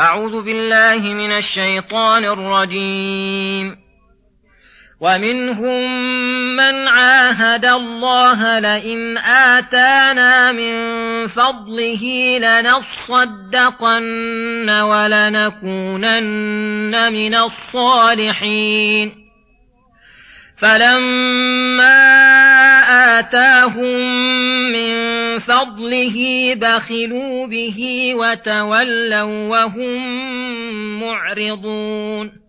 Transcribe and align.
أعوذ 0.00 0.42
بالله 0.42 1.14
من 1.14 1.32
الشيطان 1.32 2.24
الرجيم. 2.24 3.76
ومنهم 5.00 5.84
من 6.56 6.88
عاهد 6.88 7.64
الله 7.64 8.58
لئن 8.58 9.18
آتانا 9.18 10.52
من 10.52 10.74
فضله 11.26 12.38
لنصدقن 12.38 13.60
ولنكونن 14.70 15.92
من 17.12 17.34
الصالحين. 17.34 19.12
فلما 20.56 21.98
آتاهم 23.18 24.00
من 24.72 25.13
فضله 25.38 26.16
بخلوا 26.54 27.46
به 27.46 28.12
وتولوا 28.14 29.48
وهم 29.48 30.00
معرضون 31.00 32.44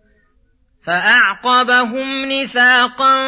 فأعقبهم 0.86 2.24
نفاقا 2.24 3.18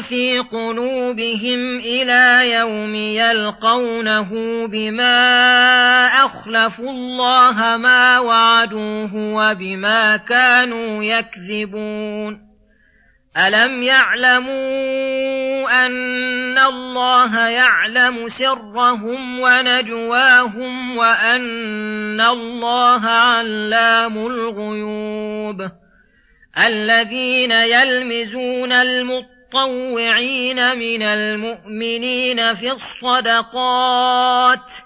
في 0.00 0.38
قلوبهم 0.38 1.78
إلى 1.78 2.52
يوم 2.52 2.94
يلقونه 2.94 4.30
بما 4.66 5.16
أخلفوا 6.06 6.90
الله 6.90 7.76
ما 7.76 8.18
وعدوه 8.18 9.14
وبما 9.14 10.16
كانوا 10.16 11.04
يكذبون 11.04 12.46
ألم 13.36 13.82
يعلموا 13.82 14.95
أن 15.86 16.58
الله 16.58 17.48
يعلم 17.48 18.28
سرهم 18.28 19.40
ونجواهم 19.40 20.98
وأن 20.98 22.20
الله 22.20 23.06
علام 23.06 24.18
الغيوب 24.26 25.70
الذين 26.58 27.52
يلمزون 27.52 28.72
المطوعين 28.72 30.56
من 30.78 31.02
المؤمنين 31.02 32.54
في 32.54 32.70
الصدقات 32.70 33.90
ۖ 34.70 34.85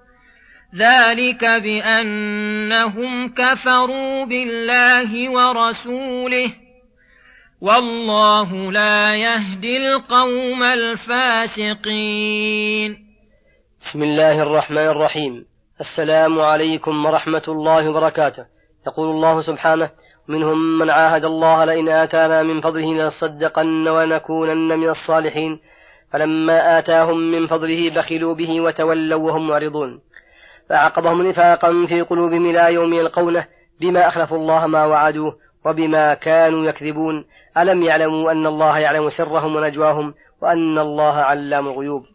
ذلك 0.75 1.45
بانهم 1.45 3.33
كفروا 3.33 4.25
بالله 4.25 5.29
ورسوله 5.29 6.51
والله 7.61 8.71
لا 8.71 9.15
يهدي 9.15 9.77
القوم 9.77 10.63
الفاسقين 10.63 11.91
بسم 13.81 14.03
الله 14.03 14.41
الرحمن 14.41 14.87
الرحيم. 14.87 15.45
السلام 15.79 16.39
عليكم 16.39 17.05
ورحمه 17.05 17.43
الله 17.47 17.89
وبركاته. 17.89 18.45
يقول 18.87 19.09
الله 19.09 19.41
سبحانه 19.41 19.89
منهم 20.27 20.79
من 20.79 20.89
عاهد 20.89 21.25
الله 21.25 21.65
لئن 21.65 21.89
آتانا 21.89 22.43
من 22.43 22.61
فضله 22.61 22.93
لنصدقن 22.93 23.87
ونكونن 23.87 24.79
من 24.79 24.89
الصالحين. 24.89 25.59
فلما 26.13 26.79
آتاهم 26.79 27.17
من 27.17 27.47
فضله 27.47 27.95
بخلوا 27.95 28.35
به 28.35 28.61
وتولوا 28.61 29.19
وهم 29.19 29.47
معرضون 29.47 30.01
فأعقبهم 30.71 31.27
نفاقا 31.27 31.85
في 31.87 32.01
قلوبهم 32.01 32.45
إلى 32.45 32.73
يوم 32.73 32.93
يلقونه 32.93 33.47
بما 33.81 34.07
أخلفوا 34.07 34.37
الله 34.37 34.67
ما 34.67 34.85
وعدوه 34.85 35.37
وبما 35.65 36.13
كانوا 36.13 36.65
يكذبون. 36.65 37.25
ألم 37.57 37.83
يعلموا 37.83 38.31
أن 38.31 38.47
الله 38.47 38.79
يعلم 38.79 39.09
سرهم 39.09 39.55
ونجواهم 39.55 40.13
وأن 40.41 40.77
الله 40.77 41.13
علام 41.13 41.67
الغيوب؟ 41.67 42.05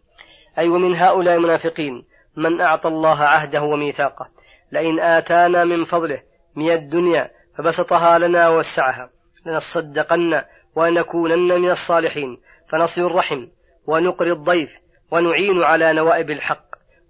أي 0.58 0.68
ومن 0.68 0.94
هؤلاء 0.94 1.36
المنافقين 1.36 2.04
من 2.36 2.60
أعطى 2.60 2.88
الله 2.88 3.22
عهده 3.22 3.62
وميثاقه؟ 3.62 4.28
لئن 4.72 5.00
آتانا 5.00 5.64
من 5.64 5.84
فضله 5.84 6.22
من 6.56 6.70
الدنيا 6.70 7.30
فبسطها 7.58 8.18
لنا 8.18 8.48
ووسعها. 8.48 9.10
لنصدقن 9.46 10.42
ونكونن 10.76 11.60
من 11.60 11.70
الصالحين. 11.70 12.38
فنصل 12.68 13.06
الرحم 13.06 13.46
ونقري 13.86 14.32
الضيف 14.32 14.70
ونعين 15.10 15.62
على 15.62 15.92
نوائب 15.92 16.30
الحق. 16.30 16.65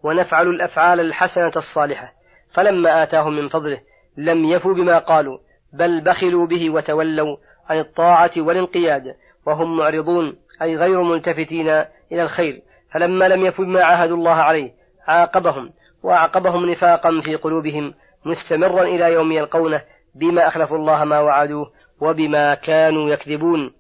ونفعل 0.07 0.49
الأفعال 0.49 1.01
الحسنة 1.01 1.53
الصالحة. 1.57 2.13
فلما 2.51 3.03
آتاهم 3.03 3.37
من 3.37 3.49
فضله 3.49 3.81
لم 4.17 4.45
يفوا 4.45 4.75
بما 4.75 4.99
قالوا 4.99 5.39
بل 5.73 6.01
بخلوا 6.01 6.47
به 6.47 6.71
وتولوا 6.71 7.37
عن 7.69 7.79
الطاعة 7.79 8.31
والانقياد 8.37 9.17
وهم 9.47 9.77
معرضون 9.77 10.37
أي 10.63 10.77
غير 10.77 11.03
ملتفتين 11.03 11.69
إلى 12.13 12.23
الخير. 12.23 12.63
فلما 12.93 13.29
لم 13.29 13.47
يفوا 13.47 13.65
بما 13.65 13.83
عاهدوا 13.83 14.17
الله 14.17 14.35
عليه 14.35 14.75
عاقبهم 15.07 15.73
وأعقبهم 16.03 16.71
نفاقا 16.71 17.21
في 17.21 17.37
قلوبهم 17.37 17.95
مستمرا 18.25 18.83
إلى 18.83 19.13
يوم 19.13 19.33
يلقونه 19.33 19.83
بما 20.15 20.47
أخلفوا 20.47 20.77
الله 20.77 21.05
ما 21.05 21.21
وعدوه 21.21 21.73
وبما 22.01 22.55
كانوا 22.55 23.11
يكذبون. 23.11 23.73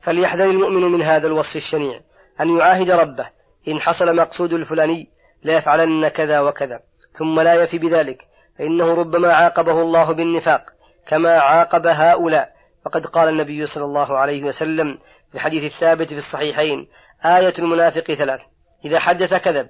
فليحذر 0.00 0.50
المؤمن 0.50 0.92
من 0.92 1.02
هذا 1.02 1.26
الوصف 1.26 1.56
الشنيع 1.56 2.00
أن 2.40 2.56
يعاهد 2.58 2.90
ربه 2.90 3.28
إن 3.68 3.80
حصل 3.80 4.16
مقصود 4.16 4.52
الفلاني 4.52 5.19
ليفعلن 5.44 6.08
كذا 6.08 6.40
وكذا. 6.40 6.80
ثم 7.18 7.40
لا 7.40 7.54
يفي 7.54 7.78
بذلك. 7.78 8.18
فإنه 8.58 8.84
ربما 8.84 9.32
عاقبه 9.32 9.80
الله 9.80 10.12
بالنفاق 10.12 10.64
كما 11.06 11.38
عاقب 11.38 11.86
هؤلاء. 11.86 12.52
فقد 12.84 13.06
قال 13.06 13.28
النبي 13.28 13.66
صلى 13.66 13.84
الله 13.84 14.18
عليه 14.18 14.44
وسلم 14.44 14.98
في 15.30 15.34
الحديث 15.34 15.64
الثابت 15.64 16.08
في 16.08 16.18
الصحيحين 16.18 16.88
آية 17.24 17.54
المنافق 17.58 18.12
ثلاث. 18.12 18.40
إذا 18.84 18.98
حدث 18.98 19.34
كذب 19.34 19.68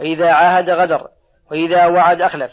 وإذا 0.00 0.32
عاهد 0.32 0.70
غدر 0.70 1.08
وإذا 1.50 1.86
وعد 1.86 2.20
أخلف. 2.20 2.52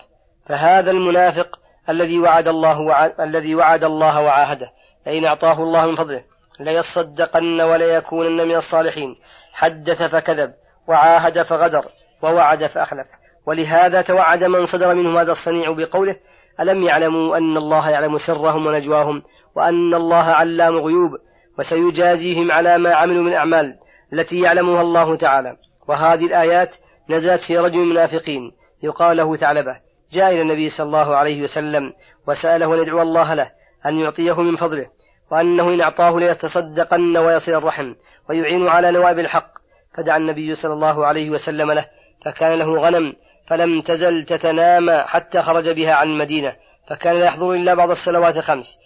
فهذا 0.49 0.91
المنافق 0.91 1.59
الذي 1.89 2.19
وعد 2.19 2.47
الله 2.47 2.81
وعد 2.81 3.21
الذي 3.21 3.55
وعد 3.55 3.83
الله 3.83 4.21
وعاهده. 4.21 4.71
لئن 5.07 5.25
أعطاه 5.25 5.63
الله 5.63 5.85
من 5.85 5.95
فضله 5.95 6.23
ليصدقن 6.59 7.61
وليكونن 7.61 8.47
من 8.47 8.55
الصالحين. 8.55 9.15
حدث 9.53 10.03
فكذب 10.03 10.53
وعاهد 10.87 11.43
فغدر. 11.43 11.85
ووعد 12.23 12.65
فأخلف. 12.65 13.07
ولهذا 13.45 14.01
توعد 14.01 14.43
من 14.43 14.65
صدر 14.65 14.93
منهم 14.93 15.17
هذا 15.17 15.31
الصنيع 15.31 15.71
بقوله 15.71 16.15
ألم 16.59 16.83
يعلموا 16.83 17.37
أن 17.37 17.57
الله 17.57 17.89
يعلم 17.89 18.17
سرهم 18.17 18.65
ونجواهم 18.65 19.23
وأن 19.55 19.93
الله 19.93 20.23
علام 20.23 20.77
غيوب 20.77 21.11
وسيجازيهم 21.59 22.51
على 22.51 22.77
ما 22.77 22.93
عملوا 22.93 23.23
من 23.23 23.33
أعمال 23.33 23.79
التي 24.13 24.41
يعلمها 24.41 24.81
الله 24.81 25.17
تعالى. 25.17 25.57
وهذه 25.87 26.25
الآيات 26.25 26.75
نزلت 27.09 27.41
في 27.41 27.57
رجل 27.57 27.81
المنافقين 27.81 28.51
يقال 28.83 29.17
له 29.17 29.35
ثعلبة. 29.35 29.79
جاء 30.11 30.31
إلى 30.31 30.41
النبي 30.41 30.69
صلى 30.69 30.85
الله 30.85 31.15
عليه 31.15 31.43
وسلم 31.43 31.93
وسأله 32.27 32.73
أن 32.73 32.79
يدعو 32.79 33.01
الله 33.01 33.33
له 33.33 33.51
أن 33.85 33.97
يعطيه 33.97 34.41
من 34.41 34.55
فضله 34.55 34.87
وأنه 35.31 35.73
إن 35.73 35.81
أعطاه 35.81 36.19
ليتصدقن 36.19 37.17
ويصل 37.17 37.51
الرحم 37.51 37.93
ويعين 38.29 38.67
على 38.67 38.91
نوائب 38.91 39.19
الحق. 39.19 39.51
فدعا 39.93 40.17
النبي 40.17 40.55
صلى 40.55 40.73
الله 40.73 41.05
عليه 41.05 41.29
وسلم 41.29 41.71
له 41.71 41.85
فكان 42.25 42.59
له 42.59 42.81
غنم 42.81 43.13
فلم 43.47 43.81
تزل 43.81 44.23
تتنامى 44.23 45.03
حتى 45.07 45.41
خرج 45.41 45.69
بها 45.69 45.93
عن 45.93 46.07
المدينة 46.07 46.55
فكان 46.89 47.19
لا 47.19 47.25
يحضر 47.25 47.53
إلا 47.53 47.73
بعض 47.73 47.89
الصلوات 47.89 48.37
الخمس 48.37 48.79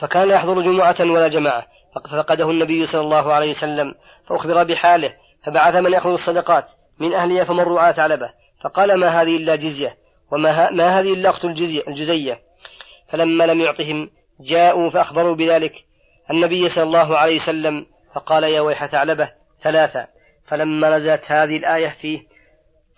فكان 0.00 0.28
لا 0.28 0.34
يحضر 0.34 0.60
جمعة 0.62 0.96
ولا 1.00 1.28
جماعة 1.28 1.66
ففقده 1.94 2.50
النبي 2.50 2.86
صلى 2.86 3.00
الله 3.00 3.32
عليه 3.32 3.50
وسلم 3.50 3.94
فأخبر 4.28 4.62
بحاله 4.62 5.14
فبعث 5.46 5.76
من 5.76 5.92
يأخذ 5.92 6.10
الصدقات 6.10 6.72
من 6.98 7.14
أهلها 7.14 7.44
فمروا 7.44 7.80
على 7.80 7.92
ثعلبة. 7.92 8.30
فقال 8.64 9.00
ما 9.00 9.08
هذه 9.08 9.36
إلا 9.36 9.56
جزية 9.56 9.98
وما 10.32 10.70
ما 10.70 11.00
هذه 11.00 11.14
إلا 11.14 11.30
أخت 11.30 11.44
الجزية. 11.88 12.42
فلما 13.08 13.44
لم 13.44 13.60
يعطهم 13.60 14.10
جاءوا 14.40 14.90
فأخبروا 14.90 15.36
بذلك 15.36 15.72
النبي 16.30 16.68
صلى 16.68 16.84
الله 16.84 17.18
عليه 17.18 17.36
وسلم 17.36 17.86
فقال 18.14 18.44
يا 18.44 18.60
ويح 18.60 18.86
ثعلبة 18.86 19.30
ثلاثة. 19.62 20.06
فلما 20.46 20.96
نزلت 20.96 21.24
هذه 21.26 21.56
الآية 21.56 21.96
فيه 22.00 22.33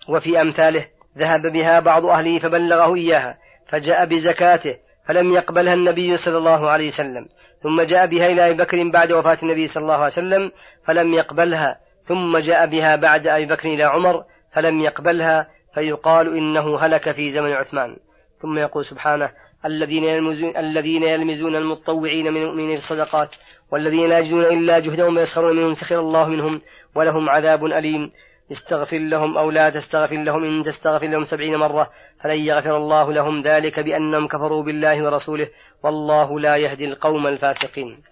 وفي 0.09 0.41
أمثاله 0.41 0.87
ذهب 1.17 1.41
بها 1.41 1.79
بعض 1.79 2.05
أهله 2.05 2.39
فبلغه 2.39 2.95
إياها 2.95 3.37
فجاء 3.69 4.05
بزكاته 4.05 4.75
فلم 5.07 5.31
يقبلها 5.31 5.73
النبي 5.73 6.17
صلى 6.17 6.37
الله 6.37 6.69
عليه 6.69 6.87
وسلم 6.87 7.27
ثم 7.63 7.81
جاء 7.81 8.05
بها 8.05 8.25
إلى 8.25 8.49
أبي 8.49 8.63
بكر 8.63 8.89
بعد 8.89 9.11
وفاة 9.11 9.37
النبي 9.43 9.67
صلى 9.67 9.81
الله 9.81 9.95
عليه 9.95 10.05
وسلم 10.05 10.51
فلم 10.85 11.13
يقبلها 11.13 11.79
ثم 12.05 12.37
جاء 12.37 12.65
بها 12.65 12.95
بعد 12.95 13.27
أبي 13.27 13.45
بكر 13.45 13.69
إلى 13.69 13.83
عمر 13.83 14.23
فلم 14.53 14.79
يقبلها 14.79 15.47
فيقال 15.73 16.37
إنه 16.37 16.79
هلك 16.79 17.11
في 17.11 17.31
زمن 17.31 17.51
عثمان. 17.51 17.97
ثم 18.41 18.57
يقول 18.57 18.85
سبحانه 18.85 19.31
الذين 19.65 20.03
يلمزون, 20.03 20.57
الذين 20.57 21.03
يلمزون 21.03 21.55
المتطوعين 21.55 22.33
من 22.33 22.41
المؤمنين 22.41 22.75
في 22.75 22.81
الصدقات 22.81 23.35
والذين 23.71 24.09
لا 24.09 24.19
يجدون 24.19 24.45
إلا 24.45 24.79
جهدهم 24.79 25.17
ويسخرون 25.17 25.57
منهم 25.57 25.73
سخر 25.73 25.99
الله 25.99 26.29
منهم 26.29 26.61
ولهم 26.95 27.29
عذاب 27.29 27.65
أليم. 27.65 28.11
استغفر 28.51 28.97
لهم 28.97 29.37
أو 29.37 29.51
لا 29.51 29.69
تستغفر 29.69 30.15
لهم 30.15 30.43
إن 30.43 30.63
تستغفر 30.63 31.07
لهم 31.07 31.25
سبعين 31.25 31.55
مرة 31.55 31.89
فلن 32.23 32.39
يغفر 32.39 32.77
الله 32.77 33.13
لهم 33.13 33.41
ذلك 33.41 33.79
بأنهم 33.79 34.27
كفروا 34.27 34.63
بالله 34.63 35.03
ورسوله 35.03 35.49
والله 35.83 36.39
لا 36.39 36.55
يهدي 36.55 36.85
القوم 36.85 37.27
الفاسقين. 37.27 38.03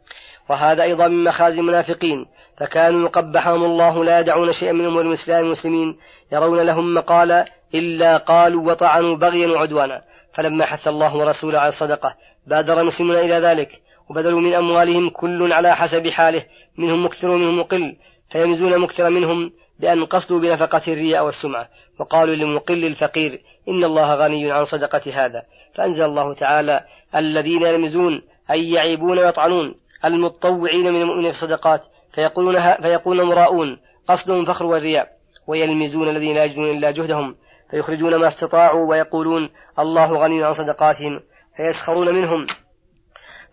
وهذا 0.50 0.84
أيضا 0.84 1.08
من 1.08 1.24
مخازي 1.24 1.60
المنافقين. 1.60 2.26
فكانوا 2.58 3.10
قبحهم 3.10 3.64
الله 3.64 4.06
لا 4.06 4.20
يدعون 4.20 4.52
شيئا 4.52 4.72
من 4.72 4.86
أمور 4.86 5.02
الإسلام 5.02 5.46
المسلمين. 5.46 5.98
يرون 6.32 6.60
لهم 6.60 6.94
مقالا 6.94 7.46
إلا 7.74 8.18
قالوا 8.18 8.72
وطعنوا 8.72 9.16
بغيا 9.16 9.48
وعدوانا. 9.48 10.02
فلما 10.34 10.66
حث 10.66 10.88
الله 10.88 11.16
ورسوله 11.16 11.60
على 11.60 11.68
الصدقة 11.68 12.16
بادر 12.48 12.82
المسلمون 12.82 13.16
إلى 13.16 13.40
ذلك. 13.40 13.82
وبذلوا 14.10 14.42
من 14.42 14.54
أموالهم 14.54 15.10
كل 15.10 15.54
على 15.54 15.76
حسب 15.76 16.08
حاله. 16.08 16.44
منهم 16.78 17.06
مكثر 17.06 17.30
ومنهم 17.30 17.60
مقل. 17.60 17.96
فيمزون 18.36 18.80
مكثر 18.80 19.10
منهم 19.10 19.52
بأن 19.80 20.06
قصدوا 20.06 20.40
بنفقة 20.40 20.82
الرياء 20.88 21.26
والسمعة 21.26 21.70
وقالوا 22.00 22.36
للمقل 22.36 22.86
الفقير 22.86 23.42
إن 23.70 23.84
الله 23.84 24.14
غني 24.14 24.52
عن 24.52 24.66
صدقة 24.66 25.02
هذا. 25.14 25.44
فأنزل 25.76 26.06
الله 26.06 26.34
تعالى 26.34 26.86
الذين 27.16 27.62
يلمزون 27.62 28.22
أي 28.52 28.72
يعيبون 28.72 29.20
ويطعنون 29.20 29.76
المتطوعين 30.06 30.94
من 30.94 31.02
المؤمنين 31.02 31.32
في 31.32 31.38
الصدقات 31.38 31.82
فيقولون, 32.16 32.56
فيقولون 32.82 33.28
مراؤون 33.28 33.78
قصدهم 34.08 34.46
فخر 34.46 34.66
والرياء. 34.66 35.08
ويلمزون 35.48 36.10
الذين 36.10 36.36
لا 36.36 36.44
يجدون 36.44 36.78
إلا 36.78 36.92
جهدهم 36.92 37.36
فيخرجون 37.72 38.16
ما 38.16 38.28
استطاعوا 38.28 38.90
ويقولون 38.90 39.50
الله 39.80 40.14
غني 40.14 40.44
عن 40.44 40.54
صدقاتهم 40.54 41.22
فيسخرون 41.58 42.16
منهم. 42.16 42.48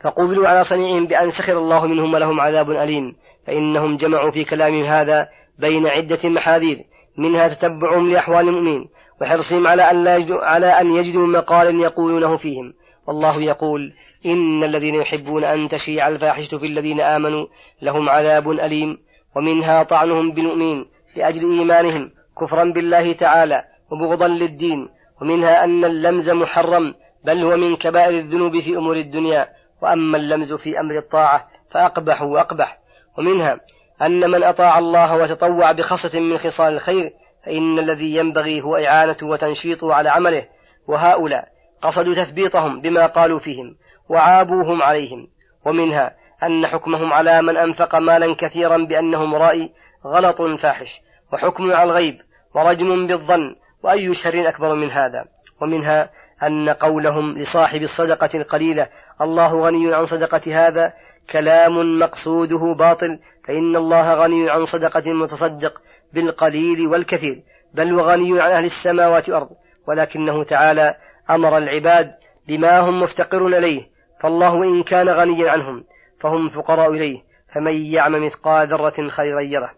فقبلوا 0.00 0.48
على 0.48 0.64
صنيعهم 0.64 1.06
بأن 1.06 1.30
سخر 1.30 1.58
الله 1.58 1.86
منهم 1.86 2.14
ولهم 2.14 2.40
عذاب 2.40 2.70
أليم. 2.70 3.16
فإنهم 3.46 3.96
جمعوا 3.96 4.30
في 4.30 4.44
كلامهم 4.44 4.84
هذا 4.84 5.28
بين 5.58 5.86
عدة 5.86 6.28
محاذير 6.28 6.84
منها 7.16 7.48
تتبعهم 7.48 8.10
لأحوال 8.10 8.48
المؤمنين 8.48 8.88
وحرصهم 9.20 9.66
على 9.66 9.90
أن, 9.90 10.04
لا 10.04 10.16
يجدوا 10.16 10.44
على 10.44 10.66
أن 10.66 10.90
يجدوا 10.90 11.26
مقالا 11.26 11.82
يقولونه 11.82 12.36
فيهم. 12.36 12.74
والله 13.06 13.42
يقول 13.42 13.92
إن 14.26 14.64
الذين 14.64 14.94
يحبون 14.94 15.44
أن 15.44 15.68
تشيع 15.68 16.08
الفاحشة 16.08 16.58
في 16.58 16.66
الذين 16.66 17.00
آمنوا 17.00 17.46
لهم 17.82 18.08
عذاب 18.08 18.50
أليم 18.50 18.98
ومنها 19.36 19.82
طعنهم 19.82 20.32
بالمؤمنين 20.32 20.86
لأجل 21.16 21.58
إيمانهم 21.58 22.10
كفرا 22.40 22.72
بالله 22.72 23.12
تعالى 23.12 23.64
وبغضا 23.90 24.28
للدين 24.28 24.88
ومنها 25.20 25.64
أن 25.64 25.84
اللمز 25.84 26.30
محرم 26.30 26.94
بل 27.24 27.44
هو 27.44 27.56
من 27.56 27.76
كبائر 27.76 28.18
الذنوب 28.18 28.60
في 28.60 28.76
أمور 28.76 28.96
الدنيا 28.96 29.48
وأما 29.82 30.16
اللمز 30.16 30.52
في 30.52 30.80
أمر 30.80 30.98
الطاعة 30.98 31.48
فأقبح 31.70 32.22
وأقبح. 32.22 32.78
ومنها 33.18 33.60
أن 34.02 34.30
من 34.30 34.44
أطاع 34.44 34.78
الله 34.78 35.16
وتطوع 35.16 35.72
بخصة 35.72 36.20
من 36.20 36.38
خصال 36.38 36.74
الخير 36.74 37.12
فإن 37.46 37.78
الذي 37.78 38.16
ينبغي 38.16 38.62
هو 38.62 38.76
إعانته 38.76 39.26
وتنشيطه 39.26 39.94
على 39.94 40.08
عمله 40.08 40.48
وهؤلاء 40.86 41.48
قصدوا 41.82 42.14
تثبيطهم 42.14 42.80
بما 42.80 43.06
قالوا 43.06 43.38
فيهم 43.38 43.76
وعابوهم 44.08 44.82
عليهم. 44.82 45.28
ومنها 45.66 46.16
أن 46.42 46.66
حكمهم 46.66 47.12
على 47.12 47.42
من 47.42 47.56
أنفق 47.56 47.94
مالا 47.94 48.34
كثيرا 48.38 48.76
بأنه 48.76 49.24
مرائي 49.24 49.72
غلط 50.06 50.42
فاحش 50.42 51.00
وحكم 51.32 51.72
على 51.72 51.90
الغيب 51.90 52.20
ورجم 52.54 53.06
بالظن 53.06 53.56
وأي 53.82 54.14
شر 54.14 54.48
أكبر 54.48 54.74
من 54.74 54.90
هذا. 54.90 55.24
ومنها 55.62 56.10
أن 56.42 56.68
قولهم 56.68 57.38
لصاحب 57.38 57.82
الصدقة 57.82 58.30
القليلة 58.34 58.88
الله 59.20 59.66
غني 59.66 59.94
عن 59.94 60.06
صدقة 60.06 60.66
هذا 60.66 60.92
كلام 61.30 61.98
مقصوده 61.98 62.74
باطل 62.78 63.18
فإن 63.44 63.76
الله 63.76 64.14
غني 64.14 64.50
عن 64.50 64.64
صدقة 64.64 65.10
المتصدق 65.10 65.82
بالقليل 66.12 66.86
والكثير 66.86 67.42
بل 67.74 67.94
وغني 67.94 68.40
عن 68.40 68.50
أهل 68.50 68.64
السماوات 68.64 69.28
والأرض 69.28 69.50
ولكنه 69.88 70.44
تعالى 70.44 70.96
أمر 71.30 71.58
العباد 71.58 72.14
بما 72.48 72.80
هم 72.80 73.02
مفتقرون 73.02 73.54
إليه 73.54 73.90
فالله 74.22 74.62
إن 74.62 74.82
كان 74.82 75.08
غنيا 75.08 75.50
عنهم 75.50 75.84
فهم 76.20 76.48
فقراء 76.48 76.90
إليه 76.90 77.22
فمن 77.54 77.86
يعمل 77.86 78.20
مثقال 78.20 78.68
ذرة 78.68 79.08
خيرا 79.08 79.40
يره. 79.40 79.70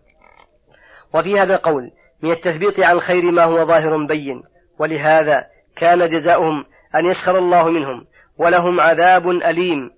وفي 1.14 1.40
هذا 1.40 1.54
القول 1.54 1.90
من 2.22 2.30
التثبيط 2.30 2.80
عن 2.80 3.00
خير 3.00 3.24
ما 3.24 3.44
هو 3.44 3.64
ظاهر 3.64 4.06
بين 4.06 4.42
ولهذا 4.78 5.46
كان 5.76 6.08
جزاؤهم 6.08 6.64
أن 6.94 7.04
يسخر 7.04 7.38
الله 7.38 7.68
منهم 7.68 8.06
ولهم 8.38 8.80
عذاب 8.80 9.28
أليم. 9.28 9.90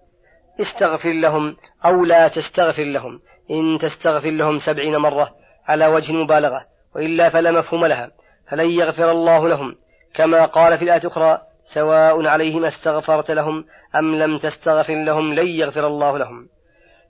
استغفر 0.60 1.12
لهم 1.12 1.56
أو 1.84 2.04
لا 2.04 2.28
تستغفر 2.28 2.84
لهم. 2.84 3.20
إن 3.50 3.78
تستغفر 3.78 4.30
لهم 4.30 4.58
سبعين 4.58 4.96
مرة 4.96 5.34
على 5.66 5.86
وجه 5.86 6.12
المبالغة 6.12 6.66
وإلا 6.94 7.28
فلا 7.28 7.50
مفهوم 7.50 7.86
لها. 7.86 8.10
فلن 8.50 8.70
يغفر 8.70 9.10
الله 9.10 9.48
لهم. 9.48 9.76
كما 10.14 10.44
قال 10.44 10.78
في 10.78 10.84
الآية 10.84 11.00
الأخرى 11.00 11.38
سواء 11.62 12.26
عليهم 12.26 12.64
استغفرت 12.64 13.30
لهم 13.30 13.64
أم 13.96 14.14
لم 14.14 14.38
تستغفر 14.38 14.94
لهم 14.94 15.34
لن 15.34 15.46
يغفر 15.46 15.86
الله 15.86 16.18
لهم. 16.18 16.48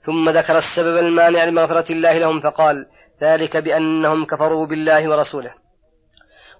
ثم 0.01 0.29
ذكر 0.29 0.57
السبب 0.57 0.97
المانع 0.97 1.43
لمغفرة 1.43 1.91
الله 1.91 2.17
لهم 2.17 2.41
فقال 2.41 2.85
ذلك 3.21 3.57
بأنهم 3.57 4.25
كفروا 4.25 4.65
بالله 4.65 5.09
ورسوله. 5.09 5.53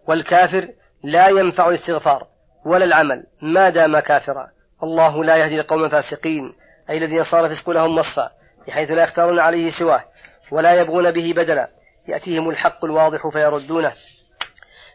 والكافر 0.07 0.67
لا 1.07 1.27
ينفع 1.27 1.67
الاستغفار 1.67 2.27
ولا 2.65 2.85
العمل 2.85 3.23
ما 3.41 3.69
دام 3.69 3.99
كافرا. 3.99 4.47
الله 4.83 5.23
لا 5.23 5.35
يهدي 5.35 5.61
القوم 5.61 5.85
الفاسقين 5.85 6.55
أي 6.89 6.97
الذين 6.97 7.23
صار 7.23 7.49
فسق 7.49 7.69
لهم 7.69 7.97
وصفا 7.97 8.31
بحيث 8.67 8.91
لا 8.91 9.03
يختارون 9.03 9.39
عليه 9.39 9.69
سواه 9.69 10.03
ولا 10.51 10.73
يبغون 10.81 11.11
به 11.11 11.33
بدلا. 11.37 11.69
يأتيهم 12.07 12.49
الحق 12.49 12.85
الواضح 12.85 13.27
فيردونه. 13.33 13.93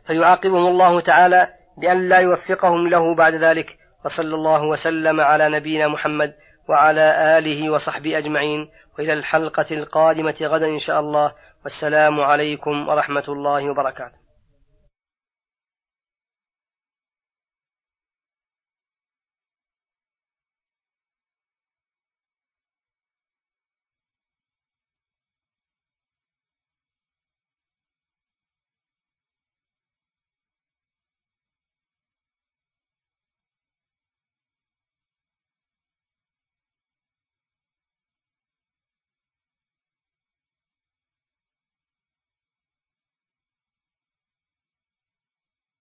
فيعاقبهم 0.07 0.67
الله 0.67 1.01
تعالى 1.01 1.49
بأن 1.77 2.09
لا 2.09 2.19
يوفقهم 2.19 2.89
له 2.89 3.15
بعد 3.15 3.35
ذلك. 3.35 3.79
وصلى 4.05 4.35
الله 4.35 4.65
وسلم 4.65 5.21
على 5.21 5.49
نبينا 5.49 5.89
محمد 5.89 6.35
وعلى 6.69 7.39
آله 7.39 7.71
وصحبه 7.73 8.19
أجمعين. 8.19 8.71
وإلى 8.99 9.13
الحلقة 9.13 9.67
القادمة 9.71 10.37
غدا 10.43 10.67
إن 10.67 10.79
شاء 10.79 11.01
الله. 11.01 11.35
والسلام 11.65 12.21
عليكم 12.21 12.89
ورحمة 12.89 13.25
الله 13.29 13.71
وبركاته. 13.71 14.22